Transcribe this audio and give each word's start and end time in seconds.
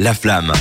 La 0.00 0.14
flamme. 0.14 0.52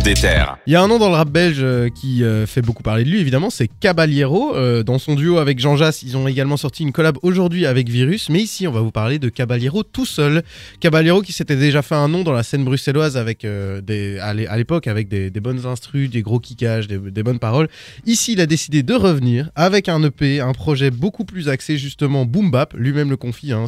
Des 0.00 0.14
terres. 0.14 0.56
Il 0.66 0.72
y 0.72 0.76
a 0.76 0.82
un 0.82 0.88
nom 0.88 0.98
dans 0.98 1.08
le 1.10 1.14
rap 1.14 1.28
belge 1.28 1.58
euh, 1.60 1.88
qui 1.88 2.24
euh, 2.24 2.46
fait 2.46 2.62
beaucoup 2.62 2.82
parler 2.82 3.04
de 3.04 3.10
lui, 3.10 3.20
évidemment, 3.20 3.50
c'est 3.50 3.68
Caballero. 3.68 4.56
Euh, 4.56 4.82
dans 4.82 4.98
son 4.98 5.14
duo 5.14 5.38
avec 5.38 5.60
Jean 5.60 5.76
Jass, 5.76 6.02
ils 6.02 6.16
ont 6.16 6.26
également 6.26 6.56
sorti 6.56 6.82
une 6.82 6.92
collab 6.92 7.18
aujourd'hui 7.22 7.66
avec 7.66 7.88
Virus. 7.88 8.28
Mais 8.28 8.40
ici, 8.40 8.66
on 8.66 8.72
va 8.72 8.80
vous 8.80 8.90
parler 8.90 9.18
de 9.18 9.28
Caballero 9.28 9.82
tout 9.82 10.06
seul. 10.06 10.42
Caballero 10.80 11.20
qui 11.20 11.32
s'était 11.32 11.56
déjà 11.56 11.82
fait 11.82 11.94
un 11.94 12.08
nom 12.08 12.24
dans 12.24 12.32
la 12.32 12.42
scène 12.42 12.64
bruxelloise 12.64 13.16
avec 13.16 13.44
à 13.44 13.80
l'é- 14.34 14.46
à 14.48 14.56
l'époque 14.56 14.86
avec 14.86 15.08
des, 15.08 15.30
bonnes 15.30 15.66
instrus, 15.66 16.10
des 16.10 16.22
gros 16.22 16.40
kickages, 16.40 16.88
des, 16.88 17.22
bonnes 17.22 17.38
paroles. 17.38 17.68
Ici, 18.06 18.32
il 18.32 18.40
a 18.40 18.46
décidé 18.46 18.82
de 18.82 18.94
revenir 18.94 19.50
avec 19.54 19.88
un 19.88 20.02
EP, 20.02 20.40
un 20.40 20.52
projet 20.52 20.90
beaucoup 20.90 21.24
plus 21.24 21.48
axé 21.48 21.76
justement 21.76 22.24
boom 22.24 22.50
bap. 22.50 22.74
Lui-même 22.76 23.10
le 23.10 23.16
confie, 23.16 23.52
hein, 23.52 23.66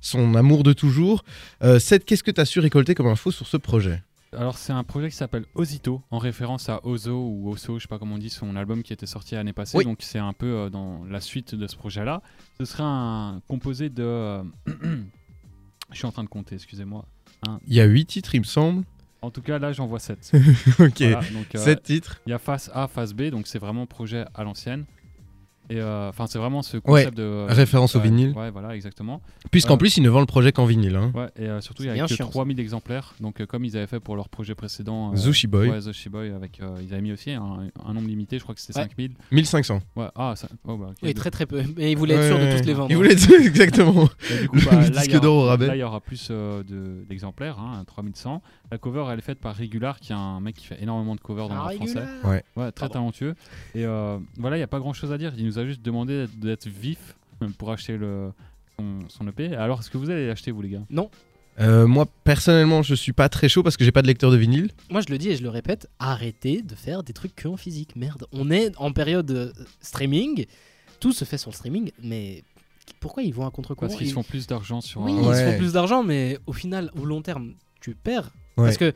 son, 0.00 0.34
amour 0.34 0.62
de 0.62 0.72
toujours. 0.74 1.24
Qu'est-ce 1.60 2.22
que 2.22 2.30
tu 2.30 2.40
as 2.40 2.44
su 2.44 2.60
récolter 2.60 2.94
comme 2.94 3.08
info 3.08 3.30
sur 3.32 3.46
ce 3.48 3.56
projet? 3.56 4.02
Alors 4.36 4.58
c'est 4.58 4.72
un 4.72 4.84
projet 4.84 5.08
qui 5.08 5.16
s'appelle 5.16 5.46
Osito, 5.54 6.02
en 6.10 6.18
référence 6.18 6.68
à 6.68 6.84
Ozo 6.84 7.16
ou 7.16 7.50
Oso, 7.50 7.78
je 7.78 7.82
sais 7.82 7.88
pas 7.88 7.98
comment 7.98 8.16
on 8.16 8.18
dit, 8.18 8.30
son 8.30 8.54
album 8.54 8.82
qui 8.82 8.92
était 8.92 9.06
sorti 9.06 9.34
l'année 9.34 9.54
passée. 9.54 9.78
Oui. 9.78 9.84
Donc 9.84 9.98
c'est 10.00 10.18
un 10.18 10.32
peu 10.34 10.46
euh, 10.46 10.70
dans 10.70 11.04
la 11.06 11.20
suite 11.20 11.54
de 11.54 11.66
ce 11.66 11.76
projet-là. 11.76 12.22
Ce 12.58 12.66
serait 12.66 12.82
un 12.84 13.40
composé 13.48 13.88
de... 13.88 14.02
euh, 14.02 14.42
je 14.66 15.96
suis 15.96 16.06
en 16.06 16.12
train 16.12 16.24
de 16.24 16.28
compter, 16.28 16.56
excusez-moi. 16.56 17.06
Il 17.66 17.74
y 17.74 17.80
a 17.80 17.84
huit 17.84 18.06
titres, 18.06 18.34
il 18.34 18.40
me 18.40 18.44
semble. 18.44 18.84
En 19.22 19.30
tout 19.30 19.42
cas 19.42 19.58
là 19.58 19.72
j'en 19.72 19.86
vois 19.86 20.00
7. 20.00 20.32
ok. 20.80 21.02
Voilà, 21.02 21.20
donc, 21.30 21.54
euh, 21.54 21.58
Sept 21.58 21.82
titres. 21.82 22.20
Il 22.26 22.30
y 22.30 22.32
a 22.32 22.38
face 22.38 22.70
A, 22.74 22.88
face 22.88 23.14
B, 23.14 23.30
donc 23.30 23.46
c'est 23.46 23.58
vraiment 23.58 23.86
projet 23.86 24.26
à 24.34 24.44
l'ancienne. 24.44 24.84
Et 25.68 25.80
euh, 25.80 26.08
enfin 26.10 26.26
c'est 26.26 26.38
vraiment 26.38 26.62
ce 26.62 26.76
concept 26.76 27.16
de... 27.16 27.46
référence 27.48 27.96
au 27.96 28.00
vinyle. 28.00 28.32
Ouais 28.36 28.50
voilà 28.50 28.74
exactement. 28.76 29.20
Puisqu'en 29.50 29.74
Euh, 29.74 29.78
plus, 29.78 29.96
ils 29.96 30.02
ne 30.02 30.08
vendent 30.08 30.22
le 30.22 30.26
projet 30.26 30.52
qu'en 30.52 30.64
vinyle. 30.64 30.96
Hein. 30.96 31.10
Ouais, 31.14 31.28
et 31.36 31.48
euh, 31.48 31.60
surtout 31.60 31.82
il 31.82 31.86
y 31.86 32.00
a 32.00 32.06
que 32.06 32.14
chiant, 32.14 32.26
ça. 32.26 32.30
3000 32.32 32.58
exemplaires. 32.60 33.14
Donc 33.20 33.40
euh, 33.40 33.46
comme 33.46 33.64
ils 33.64 33.76
avaient 33.76 33.86
fait 33.86 34.00
pour 34.00 34.16
leur 34.16 34.28
projet 34.28 34.54
précédent. 34.54 35.12
euh, 35.12 35.16
Zushi 35.16 35.46
Boy, 35.46 35.68
Ouais, 35.70 35.80
Zushi 35.80 36.08
Boy, 36.08 36.30
avec, 36.30 36.60
euh, 36.60 36.76
ils 36.82 36.92
avaient 36.92 37.02
mis 37.02 37.12
aussi 37.12 37.32
un, 37.32 37.68
un 37.84 37.92
nombre 37.92 38.08
limité, 38.08 38.38
je 38.38 38.42
crois 38.44 38.54
que 38.54 38.60
c'était 38.60 38.78
Ouais. 38.78 38.84
5000. 38.86 39.12
1500. 39.32 39.80
Ouais, 39.96 40.06
ah, 40.14 40.34
ça, 40.36 40.48
oh, 40.66 40.76
bah. 40.76 40.90
Oui, 41.02 41.14
très 41.14 41.30
très 41.30 41.46
peu. 41.46 41.62
Mais 41.76 41.90
ils 41.92 41.96
voulaient 41.98 42.14
être 42.14 42.26
sûrs 42.26 42.38
de 42.38 42.58
tous 42.58 42.64
les 42.66 42.74
vendre. 42.74 42.90
Ils 42.90 42.96
voulaient 42.96 43.12
être 43.12 43.30
exactement. 43.40 44.08
Et 44.30 44.42
du 44.42 44.48
coup, 44.48 44.56
Le 44.56 44.64
bah, 44.64 44.70
là, 44.80 44.88
disque 44.90 45.06
il 45.06 45.12
y 45.12 45.16
aura- 45.16 45.20
d'or 45.24 45.36
au 45.36 45.44
rabais. 45.46 45.66
Là, 45.66 45.76
il 45.76 45.80
y 45.80 45.82
aura 45.82 46.00
plus 46.00 46.28
euh, 46.30 46.62
de- 46.62 47.04
d'exemplaires, 47.08 47.58
hein, 47.58 47.82
3100. 47.86 48.42
La 48.70 48.78
cover, 48.78 49.04
elle 49.12 49.18
est 49.18 49.22
faite 49.22 49.38
par 49.40 49.56
Regular, 49.56 49.98
qui 50.00 50.12
est 50.12 50.16
un 50.16 50.40
mec 50.40 50.56
qui 50.56 50.66
fait 50.66 50.82
énormément 50.82 51.14
de 51.14 51.20
covers 51.20 51.48
dans 51.48 51.54
le 51.54 51.60
Ah, 51.66 51.72
français. 51.72 52.02
Ouais. 52.56 52.72
Très 52.72 52.88
talentueux. 52.88 53.34
Et 53.74 53.84
euh, 53.84 54.18
voilà, 54.38 54.56
il 54.56 54.60
n'y 54.60 54.64
a 54.64 54.68
pas 54.68 54.78
grand 54.80 54.92
chose 54.92 55.12
à 55.12 55.18
dire. 55.18 55.32
Il 55.36 55.44
nous 55.44 55.55
a 55.58 55.64
juste 55.66 55.82
demandé 55.82 56.26
d'être- 56.36 56.68
vif 56.68 57.14
pour 57.58 57.70
acheter 57.72 57.96
le, 57.96 58.30
son, 58.78 58.98
son 59.08 59.28
EP. 59.28 59.54
Alors, 59.56 59.80
est-ce 59.80 59.90
que 59.90 59.98
vous 59.98 60.10
allez 60.10 60.26
l'acheter, 60.26 60.50
vous, 60.50 60.62
les 60.62 60.70
gars? 60.70 60.82
Euh, 61.58 61.86
moi, 61.86 62.06
personnellement, 62.24 62.82
je 62.82 62.94
suis 62.94 63.12
pas 63.14 63.28
très 63.30 63.48
chaud 63.48 63.62
parce 63.62 63.76
que 63.78 63.84
j'ai 63.84 63.92
pas 63.92 64.02
de 64.02 64.06
lecteur 64.06 64.30
de 64.30 64.36
vinyle. 64.36 64.70
Moi, 64.90 65.00
je 65.00 65.10
le 65.10 65.16
dis 65.18 65.30
et 65.30 65.36
je 65.36 65.42
le 65.42 65.48
répète, 65.48 65.88
arrêtez 65.98 66.60
de 66.62 66.74
faire 66.74 67.02
des 67.02 67.12
trucs 67.14 67.34
que 67.34 67.48
en 67.48 67.56
physique. 67.56 67.96
Merde, 67.96 68.26
on 68.32 68.50
est 68.50 68.76
en 68.76 68.92
période 68.92 69.30
euh, 69.30 69.52
streaming. 69.80 70.44
Tout 71.00 71.12
se 71.12 71.24
fait 71.24 71.38
sur 71.38 71.50
le 71.50 71.56
streaming, 71.56 71.92
mais 72.02 72.42
pourquoi 73.00 73.22
ils 73.22 73.32
vont 73.32 73.46
à 73.46 73.50
contre-courant 73.50 73.86
Parce 73.88 73.96
qu'ils 73.96 74.06
Ils- 74.06 74.10
se 74.10 74.14
font 74.14 74.22
plus 74.22 74.46
d'argent 74.46 74.80
sur 74.82 75.00
Oui, 75.00 75.12
un- 75.12 75.16
ils 75.18 75.22
se 75.24 75.28
Ouais. 75.28 75.52
font 75.52 75.58
plus 75.58 75.72
d'argent, 75.72 76.02
mais 76.02 76.38
au 76.46 76.52
final, 76.52 76.90
au 77.00 77.04
long 77.06 77.22
terme, 77.22 77.54
tu 77.80 77.94
perds. 77.94 78.30
Ouais. 78.58 78.64
Parce 78.64 78.76
que 78.76 78.92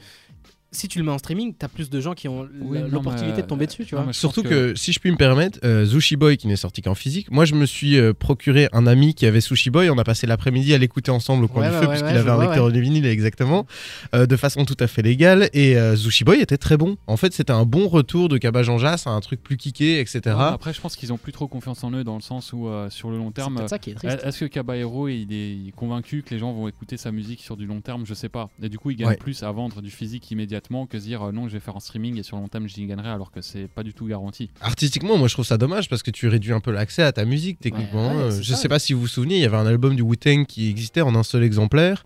si 0.73 0.87
tu 0.89 0.99
le 0.99 1.05
mets 1.05 1.11
en 1.11 1.19
streaming, 1.19 1.55
t'as 1.59 1.69
plus 1.69 1.91
de 1.91 2.01
gens 2.01 2.15
qui 2.15 2.29
ont 2.29 2.49
Oui, 2.61 2.79
l'opportunité 2.89 3.37
mais- 3.37 3.43
de 3.43 3.47
tomber 3.47 3.67
dessus, 3.67 3.85
tu 3.85 3.95
vois. 3.97 4.13
Surtout 4.13 4.43
que... 4.43 4.75
si 4.77 4.93
je 4.93 5.01
puis 5.01 5.11
me 5.11 5.17
permettre, 5.17 5.59
euh, 5.65 5.85
Zushi 5.85 6.17
Boy 6.17 6.37
qui 6.37 6.47
n'est 6.47 6.57
sorti 6.57 6.81
qu'en 6.83 6.95
physique, 6.95 7.31
moi 7.31 7.45
je 7.45 7.55
me 7.55 7.67
suis 7.67 7.97
euh, 7.99 8.13
procuré 8.15 8.69
un 8.73 8.87
ami 8.87 9.15
qui 9.15 9.27
avait 9.27 9.41
Sushi 9.41 9.71
Boy, 9.71 9.91
on 9.91 9.99
a 9.99 10.05
passé 10.05 10.27
l'après-midi 10.27 10.73
à 10.75 10.79
l'écouter 10.79 11.11
ensemble 11.11 11.45
au 11.45 11.49
coin 11.49 11.63
Ouais, 11.63 11.69
du 11.71 11.75
ouais, 11.75 11.81
feu 11.81 11.87
ouais, 11.89 11.93
puisqu'il 11.95 12.13
ouais, 12.15 12.21
avait 12.21 12.31
un 12.31 12.35
vois, 12.37 12.45
lecteur 12.47 12.71
de 12.71 12.79
vinyle 12.81 13.07
exactement, 13.07 13.67
euh, 14.15 14.27
de 14.27 14.37
façon 14.37 14.65
tout 14.65 14.77
à 14.81 14.87
fait 14.87 15.03
légale 15.03 15.51
et 15.53 15.77
euh, 15.77 15.97
Zushi 15.97 16.25
Boy 16.25 16.41
était 16.41 16.57
très 16.59 16.77
bon. 16.77 16.97
En 17.07 17.17
fait 17.17 17.33
c'était 17.33 17.53
un 17.53 17.65
bon 17.65 17.89
retour 17.89 18.29
de 18.29 18.39
Kaba 18.39 18.63
Jean 18.63 18.79
Jass 18.79 19.07
à 19.07 19.11
un 19.11 19.21
truc 19.21 19.43
plus 19.43 19.57
kické, 19.57 19.99
etc. 20.01 20.21
Ouais, 20.27 20.33
après, 20.45 20.73
je 20.73 20.81
pense 20.81 20.95
qu'ils 20.97 21.13
ont 21.13 21.19
plus 21.19 21.33
trop 21.33 21.49
confiance 21.49 21.83
en 21.85 21.91
eux 21.93 22.05
dans 22.05 22.15
le 22.17 22.21
sens 22.23 22.53
où, 22.53 22.69
euh, 22.69 22.89
sur 22.91 23.11
le 23.11 23.17
long 23.19 23.31
terme, 23.33 23.59
est. 23.61 23.89
Est- 24.05 24.25
Est-ce 24.25 24.41
que 24.41 24.45
Caballero 24.45 25.09
il 25.09 25.33
est 25.33 25.73
convaincu 25.75 26.23
que 26.23 26.33
les 26.35 26.39
gens 26.39 26.53
vont 26.53 26.69
écouter 26.69 26.97
sa 26.97 27.11
musique 27.13 27.41
sur 27.41 27.57
du 27.57 27.67
long 27.67 27.81
terme? 27.81 28.05
Je 28.07 28.15
sais 28.15 28.29
pas. 28.29 28.49
Et 28.63 28.69
du 28.69 28.79
coup, 28.79 28.91
il 28.91 28.97
gagne 28.97 29.09
Ouais. 29.09 29.17
plus 29.17 29.43
à 29.43 29.51
vendre 29.51 29.83
du 29.83 29.91
physique 29.91 30.23
immédiatement 30.61 30.87
que 30.87 30.99
se 30.99 31.05
dire 31.05 31.23
euh, 31.23 31.33
non, 31.33 31.49
je 31.49 31.55
vais 31.55 31.61
faire 31.61 31.77
en 31.77 31.81
streaming 31.81 32.19
et 32.19 32.23
sur 32.23 32.37
le 32.37 32.43
long 32.43 32.49
terme 32.49 32.69
j'y 32.69 32.85
gagnerai 32.87 33.09
alors 33.11 33.31
que 33.31 33.41
c'est 33.41 33.69
pas 33.69 33.83
du 33.83 33.95
tout 33.95 34.07
garanti. 34.07 34.51
Artistiquement, 34.61 35.17
moi 35.17 35.29
je 35.29 35.35
trouve 35.35 35.45
ça 35.47 35.57
dommage 35.59 35.89
parce 35.89 36.03
que 36.03 36.11
tu 36.11 36.29
réduis 36.29 36.53
un 36.53 36.61
peu 36.61 36.71
l'accès 36.71 37.03
à 37.03 37.13
ta 37.13 37.25
musique 37.25 37.59
techniquement. 37.61 38.09
Ouais, 38.11 38.17
ouais, 38.17 38.23
Euh, 38.23 38.43
je 38.43 38.53
ça. 38.55 38.57
sais 38.57 38.69
pas 38.69 38.79
si 38.79 38.93
vous 38.93 39.01
vous 39.01 39.07
souvenez, 39.09 39.37
il 39.37 39.41
y 39.43 39.45
avait 39.45 39.57
un 39.57 39.67
album 39.67 39.97
du 39.97 40.03
Wu-Tang 40.03 40.45
qui 40.47 40.69
existait 40.69 41.01
en 41.01 41.15
un 41.15 41.23
seul 41.23 41.43
exemplaire. 41.43 42.05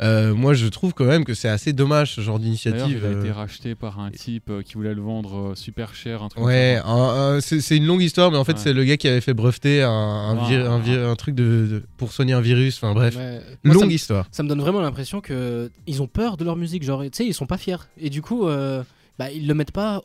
Euh, 0.00 0.34
moi 0.34 0.52
je 0.52 0.66
trouve 0.66 0.92
quand 0.92 1.06
même 1.06 1.24
que 1.24 1.32
c'est 1.32 1.48
assez 1.48 1.72
dommage 1.72 2.12
ce 2.14 2.20
genre 2.20 2.38
d'initiative. 2.38 3.00
il 3.02 3.06
a 3.06 3.18
été 3.18 3.30
euh. 3.30 3.32
racheté 3.32 3.74
par 3.74 3.98
un 3.98 4.10
type 4.10 4.50
euh, 4.50 4.62
qui 4.62 4.74
voulait 4.74 4.92
le 4.94 5.00
vendre 5.00 5.54
super 5.56 5.94
cher, 5.94 6.22
un 6.22 6.28
truc 6.28 6.44
Ouais, 6.44 6.78
un- 6.84 7.36
un- 7.36 7.40
c'est 7.40 7.76
une 7.76 7.86
longue 7.86 8.02
histoire, 8.02 8.30
mais 8.30 8.36
en 8.36 8.44
fait 8.44 8.52
Ouais. 8.52 8.58
c'est 8.62 8.72
le 8.74 8.84
gars 8.84 8.96
qui 8.98 9.08
avait 9.08 9.22
fait 9.22 9.32
breveter 9.34 9.82
un, 9.82 9.90
un, 9.90 10.36
Wow. 10.36 10.44
vir- 10.48 10.70
un 10.70 10.78
vir- 10.80 11.08
un 11.08 11.16
truc 11.16 11.34
de, 11.34 11.42
de- 11.70 11.82
pour 11.96 12.12
soigner 12.12 12.34
un 12.34 12.40
virus. 12.42 12.76
Enfin 12.76 12.92
bref, 12.92 13.16
Ouais. 13.16 13.40
Moi, 13.64 13.74
ça 13.74 13.80
longue 13.80 13.92
histoire. 13.92 14.26
ça 14.32 14.42
me 14.42 14.48
donne 14.48 14.60
vraiment 14.60 14.80
l'impression 14.82 15.20
que 15.22 15.70
ils 15.86 16.02
ont 16.02 16.06
peur 16.08 16.36
de 16.36 16.44
leur 16.44 16.56
musique 16.56 16.82
genre 16.82 17.02
tu 17.02 17.10
sais 17.12 17.26
ils 17.26 17.32
sont 17.34 17.46
pas 17.46 17.56
fiers 17.58 17.76
et 17.98 18.10
du 18.10 18.20
coup 18.20 18.46
euh, 18.46 18.82
bah, 19.18 19.30
ils 19.30 19.46
le 19.46 19.54
mettent 19.54 19.72
pas 19.72 20.02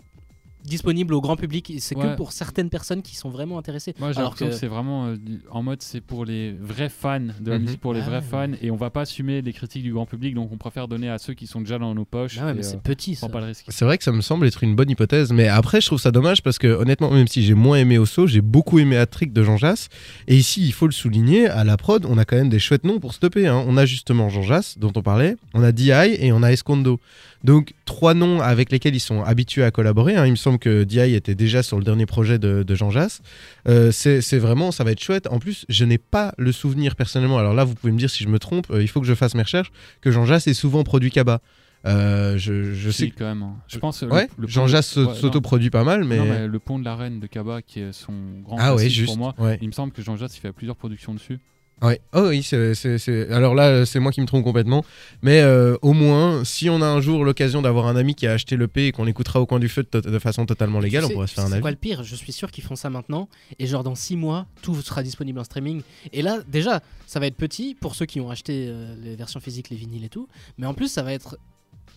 disponible 0.64 1.14
au 1.14 1.22
grand 1.22 1.36
public 1.36 1.74
c'est 1.80 1.96
Ouais. 1.98 2.04
que 2.12 2.16
pour 2.16 2.32
certaines 2.32 2.70
personnes 2.70 3.02
qui 3.02 3.16
sont 3.16 3.30
vraiment 3.30 3.58
intéressées 3.58 3.94
Moi, 4.00 4.12
j'ai 4.12 4.18
Alors 4.20 4.32
l'impression 4.32 4.48
que, 4.48 4.52
que- 4.54 4.58
c'est 4.60 4.68
vraiment 4.68 5.08
euh, 5.08 5.16
en 5.50 5.64
mode 5.64 5.82
c'est 5.82 6.02
pour 6.02 6.26
les 6.26 6.54
vrais 6.54 6.90
fans 6.90 7.20
de 7.20 7.50
la 7.52 7.58
Mhm. 7.58 7.66
musique, 7.66 7.80
pour 7.82 7.94
les 7.94 8.02
Ah 8.02 8.10
vrais 8.10 8.16
ouais. 8.18 8.22
fans, 8.22 8.52
et 8.62 8.72
on 8.72 8.76
va 8.76 8.90
pas 8.90 9.02
assumer 9.02 9.42
les 9.42 9.54
critiques 9.54 9.84
du 9.84 9.94
grand 9.94 10.06
public, 10.06 10.36
donc 10.36 10.52
on 10.52 10.58
préfère 10.58 10.88
donner 10.88 11.10
à 11.10 11.18
ceux 11.18 11.34
qui 11.34 11.48
sont 11.48 11.62
déjà 11.62 11.78
dans 11.80 11.94
nos 11.96 12.06
poches. 12.06 12.38
Ah 12.40 12.46
ouais, 12.46 12.52
et, 12.52 12.54
mais 12.56 12.60
euh, 12.66 12.70
c'est 12.70 12.82
petit 12.82 13.12
on 13.12 13.16
ça 13.16 13.20
prend 13.28 13.34
pas 13.34 13.40
le 13.42 13.48
risque. 13.48 13.66
C'est 13.70 13.86
vrai 13.86 13.98
que 13.98 14.04
ça 14.04 14.12
me 14.12 14.22
semble 14.22 14.46
être 14.48 14.64
une 14.64 14.76
bonne 14.76 14.90
hypothèse, 14.90 15.32
mais 15.34 15.48
après 15.48 15.82
je 15.82 15.88
trouve 15.88 16.00
ça 16.00 16.12
dommage 16.12 16.42
parce 16.44 16.58
que 16.60 16.68
honnêtement, 16.68 17.12
même 17.12 17.28
si 17.28 17.44
j'ai 17.44 17.54
moins 17.54 17.78
aimé 17.78 17.98
Osso, 17.98 18.28
j'ai 18.28 18.42
beaucoup 18.42 18.80
aimé 18.80 18.98
Hattrick 18.98 19.34
de 19.34 19.44
Jean 19.44 19.58
Jass. 19.58 19.90
Et 20.28 20.36
ici, 20.38 20.62
il 20.66 20.74
faut 20.74 20.86
le 20.88 20.92
souligner, 20.94 21.48
à 21.48 21.64
la 21.64 21.78
prod, 21.78 22.06
on 22.06 22.18
a 22.18 22.26
quand 22.26 22.36
même 22.36 22.50
des 22.50 22.60
chouettes 22.60 22.84
noms 22.84 23.00
pour 23.00 23.14
stopper. 23.14 23.48
Hein. 23.48 23.64
On 23.68 23.78
a 23.78 23.86
justement 23.86 24.30
Jean 24.30 24.42
Jass, 24.44 24.78
dont 24.78 24.92
on 24.96 25.02
parlait, 25.02 25.36
on 25.54 25.64
a 25.64 25.72
DI 25.72 25.92
et 25.92 26.32
on 26.32 26.44
a 26.44 26.52
Escondo. 26.52 27.00
Donc 27.44 27.74
trois 27.86 28.14
noms 28.14 28.40
avec 28.40 28.72
lesquels 28.72 28.96
ils 28.96 29.00
sont 29.00 29.24
habitués 29.24 29.64
à 29.64 29.72
collaborer. 29.72 30.16
hein. 30.16 30.26
Il 30.28 30.32
me 30.32 30.36
semble 30.36 30.51
que 30.58 30.84
DI 30.84 31.14
était 31.16 31.36
déjà 31.36 31.64
sur 31.64 31.78
le 31.78 31.84
dernier 31.84 32.06
projet 32.06 32.40
de, 32.40 32.64
de 32.64 32.76
Jean 32.76 32.90
Jass. 32.90 33.22
Euh, 33.68 33.92
c'est 33.92 34.38
vraiment, 34.40 34.72
ça 34.72 34.84
va 34.84 34.92
être 34.92 35.02
chouette. 35.02 35.28
En 35.28 35.40
plus, 35.40 35.66
je 35.70 35.86
n'ai 35.86 35.98
pas 35.98 36.34
le 36.38 36.52
souvenir 36.52 36.96
personnellement. 36.96 37.38
Alors 37.38 37.54
là, 37.54 37.64
vous 37.64 37.76
pouvez 37.76 37.92
me 37.94 37.98
dire 37.98 38.10
si 38.10 38.24
je 38.24 38.30
me 38.30 38.40
trompe. 38.40 38.68
euh, 38.72 38.82
il 38.82 38.88
faut 38.88 39.02
que 39.02 39.08
je 39.08 39.14
fasse 39.16 39.36
mes 39.36 39.44
recherches. 39.44 39.72
Que 40.02 40.12
Jean 40.12 40.26
Jass 40.26 40.48
est 40.48 40.54
souvent 40.54 40.84
produit 40.84 41.12
Kaba. 41.12 41.42
Euh, 41.88 42.38
je, 42.38 42.74
je 42.76 42.92
sais 42.92 43.10
quand 43.10 43.26
même. 43.26 43.42
hein. 43.42 43.56
Je 43.68 43.80
pense. 43.80 44.04
Ouais, 44.04 44.28
le, 44.38 44.44
le 44.44 44.48
Jean 44.48 44.66
de- 44.66 44.70
Jass 44.70 44.96
ouais, 44.98 45.16
s'auto-produit 45.16 45.72
pas 45.72 45.84
mal, 45.84 46.04
mais. 46.04 46.18
Non, 46.18 46.26
mais 46.26 46.48
le 46.48 46.60
pont 46.60 46.78
de 46.78 46.86
la 46.86 46.96
reine 46.96 47.20
de 47.20 47.26
Kaba, 47.26 47.64
qui 47.64 47.80
est 47.80 47.92
son 47.92 48.14
grand 48.44 48.58
ah 48.60 48.76
ouais, 48.76 48.88
juste. 48.88 49.08
pour 49.08 49.18
moi, 49.18 49.36
il 49.62 49.68
me 49.68 49.72
semble 49.74 49.92
que 49.92 50.04
Jean 50.04 50.16
Jass 50.16 50.38
il 50.38 50.42
fait 50.42 50.52
plusieurs 50.54 50.76
productions 50.76 51.14
dessus. 51.16 51.40
Ouais. 51.82 52.00
Oh 52.14 52.28
oui, 52.30 52.44
c'est, 52.44 52.76
c'est- 52.76 52.98
c'est- 53.00 53.32
alors 53.32 53.56
là, 53.56 53.86
c'est 53.88 54.00
moi 54.00 54.12
qui 54.12 54.22
me 54.22 54.28
trompe 54.28 54.44
complètement. 54.44 54.86
Mais 55.24 55.42
euh, 55.42 55.78
au 55.82 55.94
moins, 55.94 56.44
si 56.46 56.70
on 56.70 56.80
a 56.82 56.86
un 56.86 57.02
jour 57.02 57.26
l'occasion 57.26 57.62
d'avoir 57.64 57.88
un 57.88 57.96
ami 57.96 58.14
qui 58.14 58.28
a 58.28 58.34
acheté 58.34 58.56
le 58.56 58.68
P 58.68 58.88
et 58.88 58.92
qu'on 58.92 59.04
l'écoutera 59.04 59.42
au 59.42 59.46
coin 59.48 59.58
du 59.60 59.68
feu 59.68 59.82
de, 59.84 59.88
to- 59.88 60.02
de 60.02 60.20
façon 60.20 60.46
totalement 60.46 60.80
légale, 60.80 61.04
Tu 61.06 61.10
on 61.10 61.14
pourrait 61.14 61.28
se 61.28 61.34
faire 61.34 61.44
un 61.46 61.48
C'est 61.48 61.54
avis. 61.54 61.62
quoi 61.62 61.72
le 61.72 61.78
pire? 61.78 62.04
Je 62.04 62.16
suis 62.16 62.32
sûr 62.34 62.52
qu'ils 62.52 62.64
font 62.64 62.76
ça 62.76 62.90
maintenant. 62.92 63.28
Et 63.58 63.66
genre 63.66 63.84
dans 63.84 63.96
6 63.96 64.16
mois, 64.16 64.46
tout 64.62 64.76
sera 64.82 65.02
disponible 65.02 65.40
en 65.40 65.44
streaming. 65.44 65.82
Et 66.14 66.22
là, 66.22 66.40
déjà, 66.48 66.82
ça 67.08 67.20
va 67.20 67.26
être 67.28 67.36
petit 67.36 67.76
pour 67.80 67.96
ceux 67.96 68.06
qui 68.06 68.22
ont 68.22 68.30
acheté 68.30 68.68
euh, 68.70 68.96
les 69.02 69.16
versions 69.16 69.40
physiques, 69.40 69.70
les 69.72 69.78
vinyles 69.78 70.06
et 70.06 70.10
tout. 70.10 70.28
Mais 70.60 70.68
en 70.68 70.76
plus, 70.76 70.88
ça 70.88 71.02
va 71.02 71.14
être 71.14 71.38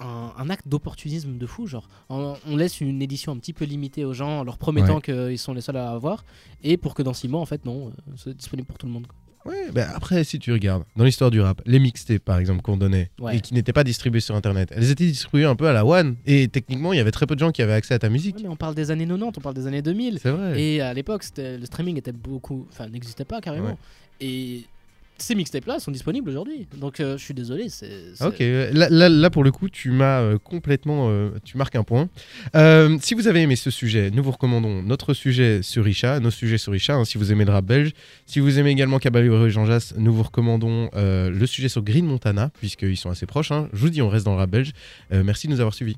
un, 0.01 0.33
un 0.39 0.49
acte 0.51 0.67
d'opportunisme 0.67 1.37
de 1.37 1.47
fou. 1.47 1.67
Genre, 1.67 1.87
on, 2.09 2.35
on 2.49 2.57
laisse 2.57 2.81
une 2.81 3.03
édition 3.03 3.33
un 3.33 3.37
petit 3.37 3.53
peu 3.53 3.67
limitée 3.67 4.07
aux 4.07 4.15
gens 4.15 4.41
en 4.41 4.45
leur 4.45 4.57
promettant 4.57 5.01
qu'ils 5.03 5.39
sont 5.39 5.53
les 5.53 5.61
seuls 5.61 5.77
à 5.77 5.91
avoir. 5.91 6.25
Et 6.63 6.79
pour 6.79 6.95
que 6.95 7.03
dans 7.03 7.13
6 7.13 7.29
mois, 7.29 7.41
en 7.43 7.47
fait, 7.47 7.67
non, 7.67 7.89
euh, 7.89 8.13
c'est 8.17 8.35
disponible 8.35 8.67
pour 8.67 8.79
tout 8.79 8.87
le 8.87 8.93
monde. 8.93 9.07
quoi. 9.07 9.15
Ouais, 9.47 9.71
bah 9.73 9.89
après, 9.95 10.25
si 10.25 10.39
tu 10.39 10.53
regardes, 10.53 10.85
dans 10.97 11.05
l'histoire 11.05 11.31
du 11.31 11.41
rap, 11.41 11.61
les 11.67 11.79
mixtapes 11.79 12.25
par 12.25 12.39
exemple 12.39 12.63
qu'on 12.63 12.77
donnait 12.77 13.11
Ouais. 13.21 13.37
et 13.37 13.41
qui 13.41 13.53
n'étaient 13.55 13.73
pas 13.75 13.85
distribués 13.85 14.21
sur 14.21 14.35
internet, 14.35 14.71
elles 14.75 14.91
étaient 14.91 15.05
distribuées 15.07 15.45
un 15.45 15.55
peu 15.57 15.67
à 15.69 15.73
la 15.73 15.85
one. 15.85 16.17
Et 16.27 16.49
techniquement, 16.49 16.93
il 16.93 16.97
y 16.97 17.01
avait 17.01 17.11
très 17.11 17.27
peu 17.27 17.35
de 17.35 17.41
gens 17.41 17.53
qui 17.53 17.61
avaient 17.63 17.73
accès 17.75 17.95
à 17.95 17.99
ta 17.99 18.09
musique. 18.09 18.37
Ouais, 18.37 18.43
mais 18.45 18.49
on 18.49 18.57
parle 18.57 18.75
des 18.75 18.91
années 18.91 19.07
90, 19.07 19.35
on 19.37 19.41
parle 19.41 19.55
des 19.55 19.67
années 19.67 19.83
2000. 19.83 20.19
C'est 20.23 20.31
vrai. 20.31 20.61
Et 20.61 20.81
à 20.81 20.95
l'époque, 20.95 21.25
le 21.37 21.65
streaming 21.67 21.99
était 21.99 22.13
beaucoup, 22.13 22.67
enfin, 22.71 22.89
n'existait 22.89 23.25
pas 23.27 23.41
carrément. 23.41 23.69
Ouais. 23.71 23.77
Et 24.21 24.65
ces 25.19 25.35
mixtapes-là 25.35 25.79
sont 25.79 25.91
disponibles 25.91 26.29
aujourd'hui. 26.29 26.67
Donc, 26.77 27.01
euh, 27.01 27.17
je 27.17 27.25
suis 27.25 27.35
désolé. 27.35 27.67
Ok, 28.21 28.39
là, 28.41 28.89
là, 28.91 29.09
là, 29.09 29.31
pour 29.31 29.45
le 29.45 29.51
coup, 29.53 29.69
tu 29.69 29.91
m'as 29.91 30.21
euh, 30.21 30.39
complètement. 30.39 31.09
euh, 31.09 31.31
tu 31.45 31.57
marques 31.57 31.77
un 31.77 31.85
point. 31.85 32.09
Si 33.01 33.15
vous 33.15 33.29
avez 33.29 33.43
aimé 33.43 33.57
ce 33.57 33.71
sujet, 33.71 34.11
nous 34.11 34.23
vous 34.23 34.33
recommandons 34.33 34.83
notre 34.83 35.15
sujet 35.15 35.63
sur 35.63 35.87
Isha, 35.87 36.21
nos 36.21 36.31
sujets 36.31 36.59
sur 36.59 36.75
Isha, 36.75 36.95
hein, 36.95 37.05
si 37.05 37.19
vous 37.19 37.33
aimez 37.33 37.45
le 37.45 37.53
rap 37.53 37.65
belge. 37.65 37.93
Si 38.27 38.41
vous 38.41 38.59
aimez 38.59 38.71
également 38.71 38.99
Caballero 38.99 39.47
et 39.47 39.51
Jean 39.51 39.67
Jass, 39.67 39.95
nous 39.97 40.13
vous 40.13 40.23
recommandons 40.23 40.91
le 40.95 41.47
sujet 41.47 41.69
sur 41.69 41.83
Green 41.83 42.07
Montana, 42.07 42.51
puisqu'ils 42.59 42.97
sont 42.97 43.11
assez 43.11 43.27
proches. 43.27 43.53
hein. 43.53 43.69
Je 43.73 43.79
vous 43.79 43.91
dis, 43.91 44.03
on 44.03 44.09
reste 44.09 44.25
dans 44.25 44.33
le 44.33 44.39
rap 44.39 44.51
belge. 44.51 44.73
Merci 45.11 45.47
de 45.47 45.53
nous 45.53 45.61
avoir 45.61 45.75
suivis. 45.75 45.97